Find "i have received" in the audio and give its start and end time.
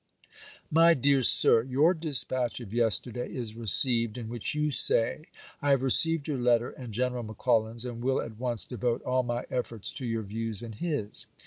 5.61-6.27